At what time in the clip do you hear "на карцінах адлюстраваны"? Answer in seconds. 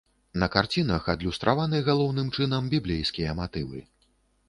0.43-1.83